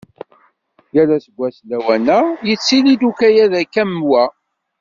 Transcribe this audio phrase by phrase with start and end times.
[0.95, 4.23] Yal aseggas lawan-a, yettili-d ukayad akka am wa.